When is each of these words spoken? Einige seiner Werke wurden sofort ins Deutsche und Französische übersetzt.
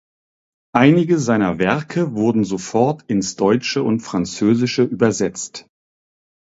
Einige 0.73 1.19
seiner 1.19 1.59
Werke 1.59 2.15
wurden 2.15 2.43
sofort 2.43 3.03
ins 3.03 3.35
Deutsche 3.35 3.83
und 3.83 3.99
Französische 3.99 4.81
übersetzt. 4.81 5.67